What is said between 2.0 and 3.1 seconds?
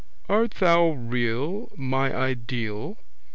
ideal?